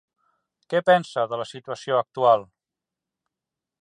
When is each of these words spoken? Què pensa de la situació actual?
Què 0.73 0.81
pensa 0.87 1.25
de 1.33 1.39
la 1.41 1.47
situació 1.49 1.99
actual? 1.99 2.47